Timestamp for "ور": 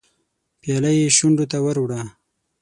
1.65-1.77